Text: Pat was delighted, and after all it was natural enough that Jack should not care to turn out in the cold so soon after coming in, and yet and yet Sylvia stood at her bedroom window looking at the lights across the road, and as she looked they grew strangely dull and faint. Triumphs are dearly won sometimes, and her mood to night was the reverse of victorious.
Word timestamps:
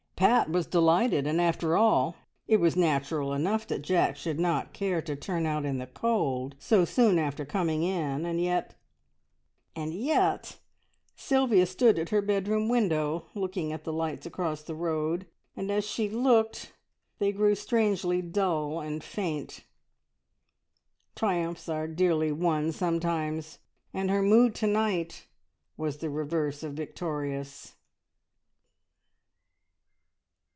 Pat 0.15 0.51
was 0.51 0.67
delighted, 0.67 1.25
and 1.25 1.41
after 1.41 1.75
all 1.75 2.15
it 2.47 2.57
was 2.57 2.75
natural 2.75 3.33
enough 3.33 3.65
that 3.65 3.81
Jack 3.81 4.15
should 4.15 4.39
not 4.39 4.71
care 4.71 5.01
to 5.01 5.15
turn 5.15 5.47
out 5.47 5.65
in 5.65 5.79
the 5.79 5.87
cold 5.87 6.53
so 6.59 6.85
soon 6.85 7.17
after 7.17 7.43
coming 7.43 7.81
in, 7.81 8.23
and 8.23 8.39
yet 8.39 8.75
and 9.75 9.95
yet 9.95 10.59
Sylvia 11.15 11.65
stood 11.65 11.97
at 11.97 12.09
her 12.09 12.21
bedroom 12.21 12.69
window 12.69 13.25
looking 13.33 13.73
at 13.73 13.83
the 13.83 13.91
lights 13.91 14.27
across 14.27 14.61
the 14.61 14.75
road, 14.75 15.25
and 15.55 15.71
as 15.71 15.87
she 15.87 16.07
looked 16.07 16.71
they 17.17 17.31
grew 17.31 17.55
strangely 17.55 18.21
dull 18.21 18.79
and 18.79 19.03
faint. 19.03 19.63
Triumphs 21.15 21.67
are 21.67 21.87
dearly 21.87 22.31
won 22.31 22.71
sometimes, 22.71 23.57
and 23.91 24.11
her 24.11 24.21
mood 24.21 24.53
to 24.53 24.67
night 24.67 25.25
was 25.77 25.97
the 25.97 26.11
reverse 26.11 26.61
of 26.61 26.73
victorious. 26.73 27.73